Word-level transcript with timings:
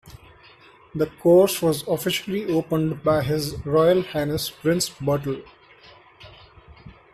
The 0.95 1.05
course 1.05 1.61
was 1.61 1.87
officially 1.87 2.51
opened 2.51 3.03
by 3.03 3.21
His 3.21 3.63
Royal 3.67 4.01
Highness 4.01 4.49
Prince 4.49 4.89
Bertil. 4.89 5.45